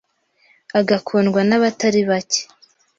agakundwa 0.79 1.39
n’abatari 1.49 2.01
bacye 2.09 2.43